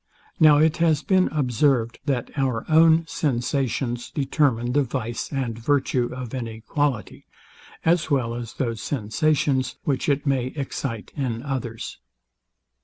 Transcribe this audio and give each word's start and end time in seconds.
Now 0.39 0.57
it 0.57 0.77
has 0.77 1.03
been 1.03 1.27
observed, 1.27 1.99
that 2.05 2.31
our 2.35 2.65
own 2.67 3.05
sensations 3.05 4.09
determine 4.09 4.71
the 4.71 4.81
vice 4.81 5.31
and 5.31 5.55
virtue 5.59 6.09
of 6.11 6.33
any 6.33 6.61
quality, 6.61 7.27
as 7.85 8.09
well 8.09 8.33
as 8.33 8.53
those 8.53 8.81
sensations, 8.81 9.75
which 9.83 10.09
it 10.09 10.25
may 10.25 10.45
excite 10.55 11.11
in 11.15 11.43
others. 11.43 11.99